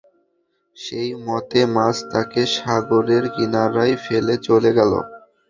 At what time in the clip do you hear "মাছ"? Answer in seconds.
1.75-1.95